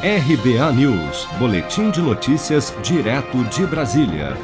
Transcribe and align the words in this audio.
RBA 0.00 0.72
News, 0.74 1.26
Boletim 1.40 1.90
de 1.90 2.00
Notícias, 2.00 2.72
direto 2.84 3.42
de 3.46 3.66
Brasília. 3.66 4.36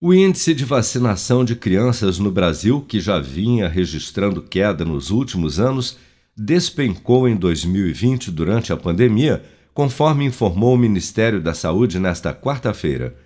O 0.00 0.14
índice 0.14 0.54
de 0.54 0.64
vacinação 0.64 1.44
de 1.44 1.56
crianças 1.56 2.20
no 2.20 2.30
Brasil, 2.30 2.80
que 2.80 3.00
já 3.00 3.18
vinha 3.18 3.66
registrando 3.66 4.40
queda 4.40 4.84
nos 4.84 5.10
últimos 5.10 5.58
anos, 5.58 5.98
despencou 6.36 7.28
em 7.28 7.34
2020 7.34 8.30
durante 8.30 8.72
a 8.72 8.76
pandemia, 8.76 9.42
conforme 9.74 10.24
informou 10.24 10.74
o 10.74 10.78
Ministério 10.78 11.40
da 11.40 11.52
Saúde 11.52 11.98
nesta 11.98 12.32
quarta-feira. 12.32 13.16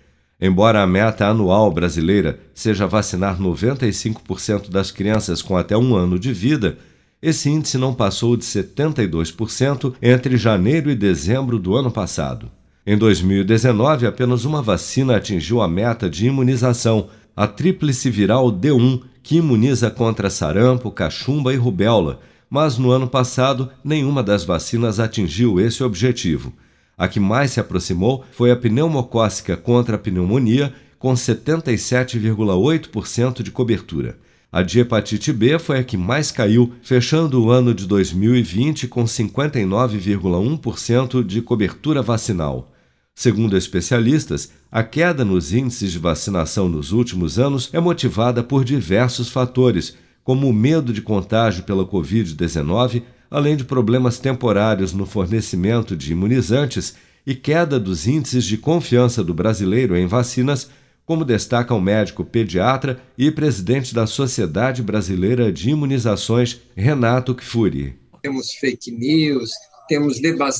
Embora 0.41 0.81
a 0.81 0.87
meta 0.87 1.27
anual 1.27 1.71
brasileira 1.71 2.39
seja 2.55 2.87
vacinar 2.87 3.39
95% 3.39 4.71
das 4.71 4.89
crianças 4.89 5.43
com 5.43 5.55
até 5.55 5.77
um 5.77 5.95
ano 5.95 6.17
de 6.17 6.33
vida, 6.33 6.79
esse 7.25 7.49
índice 7.49 7.77
não 7.79 7.91
passou 7.91 8.37
de 8.37 8.45
72% 8.45 9.95
entre 9.99 10.37
janeiro 10.37 10.91
e 10.91 10.95
dezembro 10.95 11.57
do 11.57 11.75
ano 11.75 11.89
passado. 11.89 12.51
Em 12.85 12.95
2019, 12.95 14.05
apenas 14.05 14.45
uma 14.45 14.61
vacina 14.61 15.15
atingiu 15.15 15.59
a 15.59 15.67
meta 15.67 16.07
de 16.07 16.27
imunização, 16.27 17.07
a 17.35 17.47
tríplice 17.47 18.11
viral 18.11 18.51
D1, 18.51 19.01
que 19.23 19.37
imuniza 19.37 19.89
contra 19.89 20.29
sarampo, 20.29 20.91
cachumba 20.91 21.51
e 21.51 21.57
rubéola, 21.57 22.19
mas 22.47 22.77
no 22.77 22.91
ano 22.91 23.07
passado 23.07 23.71
nenhuma 23.83 24.21
das 24.21 24.43
vacinas 24.43 24.99
atingiu 24.99 25.59
esse 25.59 25.83
objetivo. 25.83 26.53
A 26.95 27.07
que 27.07 27.19
mais 27.19 27.53
se 27.53 27.59
aproximou 27.59 28.23
foi 28.33 28.51
a 28.51 28.55
pneumocócica 28.55 29.57
contra 29.57 29.95
a 29.95 29.99
pneumonia, 29.99 30.71
com 30.99 31.11
77,8% 31.13 33.41
de 33.41 33.49
cobertura. 33.49 34.15
A 34.55 34.63
de 34.63 34.79
hepatite 34.79 35.31
B 35.33 35.59
foi 35.59 35.79
a 35.79 35.83
que 35.83 35.97
mais 35.97 36.31
caiu, 36.31 36.71
fechando 36.81 37.43
o 37.43 37.51
ano 37.51 37.73
de 37.73 37.85
2020 37.85 38.87
com 38.87 39.03
59,1% 39.03 41.21
de 41.25 41.41
cobertura 41.41 42.01
vacinal. 42.01 42.71
Segundo 43.13 43.57
especialistas, 43.57 44.53
a 44.71 44.81
queda 44.81 45.25
nos 45.25 45.51
índices 45.51 45.91
de 45.91 45.99
vacinação 45.99 46.69
nos 46.69 46.93
últimos 46.93 47.37
anos 47.37 47.69
é 47.73 47.81
motivada 47.81 48.41
por 48.41 48.63
diversos 48.63 49.27
fatores, 49.27 49.97
como 50.23 50.47
o 50.47 50.53
medo 50.53 50.93
de 50.93 51.01
contágio 51.01 51.65
pela 51.65 51.85
Covid-19, 51.85 53.03
além 53.29 53.57
de 53.57 53.65
problemas 53.65 54.19
temporários 54.19 54.93
no 54.93 55.05
fornecimento 55.05 55.97
de 55.97 56.13
imunizantes 56.13 56.95
e 57.27 57.35
queda 57.35 57.77
dos 57.77 58.07
índices 58.07 58.45
de 58.45 58.57
confiança 58.57 59.21
do 59.21 59.33
brasileiro 59.33 59.97
em 59.97 60.07
vacinas, 60.07 60.69
como 61.05 61.23
destaca 61.23 61.73
o 61.73 61.81
médico 61.81 62.25
pediatra 62.25 62.99
e 63.17 63.29
presidente 63.29 63.93
da 63.93 64.07
Sociedade 64.07 64.81
Brasileira 64.81 65.51
de 65.51 65.69
Imunizações, 65.69 66.61
Renato 66.75 67.35
Kfouri. 67.35 67.95
Temos 68.21 68.53
fake 68.53 68.91
news, 68.91 69.51
temos 69.87 70.19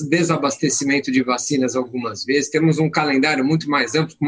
desabastecimento 0.10 1.12
de 1.12 1.24
vacinas 1.24 1.76
algumas 1.76 2.24
vezes, 2.24 2.50
temos 2.50 2.78
um 2.78 2.90
calendário 2.90 3.44
muito 3.44 3.70
mais 3.70 3.96
amplo, 3.96 4.16
com 4.18 4.26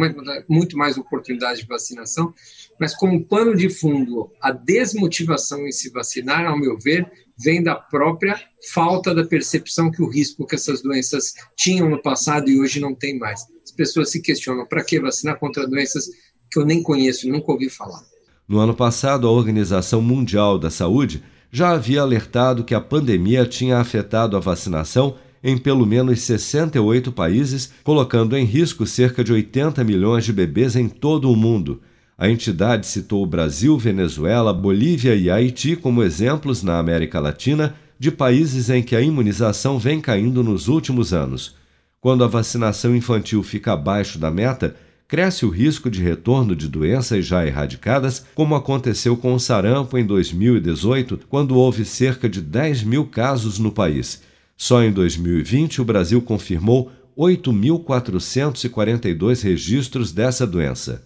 muito 0.50 0.78
mais 0.78 0.98
oportunidades 0.98 1.62
de 1.62 1.68
vacinação, 1.68 2.34
mas 2.80 2.96
como 2.96 3.24
pano 3.24 3.56
de 3.56 3.70
fundo, 3.70 4.32
a 4.42 4.52
desmotivação 4.52 5.68
em 5.68 5.72
se 5.72 5.90
vacinar, 5.92 6.46
ao 6.46 6.60
meu 6.60 6.78
ver, 6.78 7.10
vem 7.38 7.62
da 7.62 7.76
própria 7.76 8.40
falta 8.74 9.14
da 9.14 9.24
percepção 9.24 9.92
que 9.92 10.02
o 10.02 10.10
risco 10.10 10.46
que 10.46 10.56
essas 10.56 10.82
doenças 10.82 11.34
tinham 11.56 11.90
no 11.90 12.02
passado 12.02 12.50
e 12.50 12.60
hoje 12.60 12.80
não 12.80 12.96
tem 12.96 13.18
mais. 13.18 13.46
As 13.64 13.72
pessoas 13.72 14.12
se 14.12 14.22
questionam 14.22 14.66
para 14.66 14.84
que 14.84 15.00
vacinar 15.00 15.40
contra 15.40 15.68
doenças 15.68 16.10
que 16.52 16.60
eu 16.60 16.66
nem 16.66 16.82
conheço, 16.82 17.30
nunca 17.30 17.52
ouvi 17.52 17.70
falar. 17.70 18.02
No 18.48 18.60
ano 18.60 18.74
passado, 18.74 19.28
a 19.28 19.32
Organização 19.32 20.02
Mundial 20.02 20.58
da 20.58 20.70
Saúde 20.70 21.22
já 21.52 21.72
havia 21.72 22.02
alertado 22.02 22.64
que 22.64 22.76
a 22.76 22.82
pandemia 22.82 23.46
tinha 23.46 23.78
afetado 23.78 24.36
a 24.36 24.40
vacinação 24.40 25.16
em 25.44 25.58
pelo 25.58 25.86
menos 25.86 26.22
68 26.22 27.12
países, 27.12 27.72
colocando 27.84 28.36
em 28.36 28.44
risco 28.44 28.86
cerca 28.86 29.24
de 29.24 29.32
80 29.32 29.84
milhões 29.84 30.26
de 30.26 30.34
bebês 30.34 30.76
em 30.76 30.90
todo 30.90 31.32
o 31.32 31.36
mundo. 31.36 31.82
A 32.18 32.30
entidade 32.30 32.88
citou 32.88 33.24
o 33.24 33.28
Brasil, 33.28 33.78
Venezuela, 33.78 34.52
Bolívia 34.52 35.16
e 35.16 35.30
Haiti 35.30 35.76
como 35.76 36.04
exemplos 36.04 36.64
na 36.64 36.80
América 36.80 37.20
Latina 37.20 37.76
de 38.00 38.12
países 38.12 38.70
em 38.70 38.82
que 38.82 38.96
a 38.96 39.02
imunização 39.02 39.80
vem 39.80 40.02
caindo 40.02 40.44
nos 40.44 40.68
últimos 40.68 41.14
anos. 41.14 41.56
Quando 42.00 42.24
a 42.24 42.28
vacinação 42.28 42.96
infantil 42.96 43.42
fica 43.44 43.74
abaixo 43.74 44.20
da 44.20 44.30
meta, 44.30 44.76
cresce 45.08 45.46
o 45.46 45.50
risco 45.50 45.90
de 45.90 46.04
retorno 46.04 46.54
de 46.56 46.68
doenças 46.68 47.26
já 47.26 47.46
erradicadas, 47.46 48.26
como 48.36 48.56
aconteceu 48.56 49.16
com 49.16 49.34
o 49.34 49.40
sarampo 49.40 49.98
em 49.98 50.06
2018, 50.06 51.22
quando 51.30 51.56
houve 51.56 51.86
cerca 51.86 52.28
de 52.28 52.42
10 52.42 52.84
mil 52.84 53.06
casos 53.06 53.58
no 53.58 53.72
país. 53.72 54.22
Só 54.58 54.84
em 54.84 54.92
2020, 54.92 55.82
o 55.82 55.86
Brasil 55.86 56.22
confirmou 56.22 56.92
8.442 57.18 59.44
registros 59.44 60.12
dessa 60.12 60.46
doença. 60.46 61.02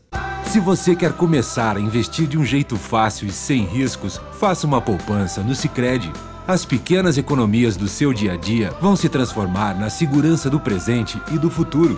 Se 0.46 0.60
você 0.60 0.96
quer 0.96 1.14
começar 1.14 1.78
a 1.78 1.80
investir 1.80 2.28
de 2.28 2.38
um 2.38 2.44
jeito 2.44 2.76
fácil 2.76 3.28
e 3.28 3.32
sem 3.32 3.64
riscos, 3.66 4.20
faça 4.34 4.68
uma 4.68 4.82
poupança 4.82 5.42
no 5.42 5.56
Sicredi. 5.56 6.12
As 6.48 6.66
pequenas 6.66 7.18
economias 7.18 7.78
do 7.78 7.88
seu 7.88 8.12
dia 8.12 8.34
a 8.34 8.36
dia 8.36 8.72
vão 8.82 8.96
se 8.96 9.08
transformar 9.08 9.80
na 9.80 9.90
segurança 9.90 10.50
do 10.50 10.60
presente 10.60 11.22
e 11.32 11.38
do 11.38 11.50
futuro. 11.50 11.98